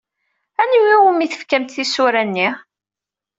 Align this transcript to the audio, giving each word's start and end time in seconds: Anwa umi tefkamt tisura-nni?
Anwa 0.61 0.95
umi 1.09 1.25
tefkamt 1.31 1.73
tisura-nni? 1.75 2.49